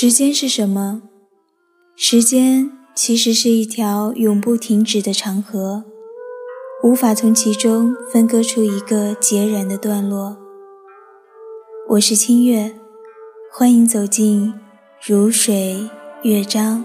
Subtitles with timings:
[0.00, 1.02] 时间是什么？
[1.96, 5.82] 时间其实是一条永不停止的长河
[6.84, 10.38] 无法从其中分割出一个截然的段落。
[11.88, 12.78] 我是清月
[13.50, 14.54] 欢迎走进
[15.04, 15.90] 如水
[16.22, 16.84] 乐章。